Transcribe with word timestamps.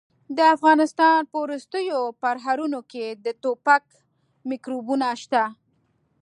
د 0.37 0.39
افغانستان 0.55 1.19
په 1.31 1.37
ورستو 1.45 1.99
پرهرونو 2.21 2.79
کې 2.91 3.05
د 3.25 3.25
ټوپک 3.41 3.83
میکروبونه 4.49 5.07
شته. 5.21 5.43